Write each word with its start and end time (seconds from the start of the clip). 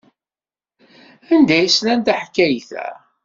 Anda 1.33 1.53
ay 1.57 1.67
slant 1.69 2.05
taḥkayt-a? 2.05 2.87